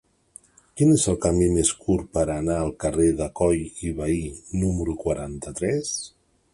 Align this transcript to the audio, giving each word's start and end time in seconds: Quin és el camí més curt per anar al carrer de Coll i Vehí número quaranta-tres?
Quin 0.79 0.93
és 0.93 1.03
el 1.11 1.17
camí 1.25 1.49
més 1.57 1.69
curt 1.83 2.09
per 2.19 2.23
anar 2.37 2.57
al 2.63 2.73
carrer 2.85 3.07
de 3.23 3.29
Coll 3.41 3.63
i 3.91 3.95
Vehí 4.01 4.19
número 4.65 5.01
quaranta-tres? 5.07 5.97